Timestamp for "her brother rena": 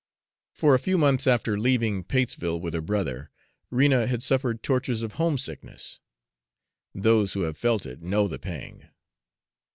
2.73-4.07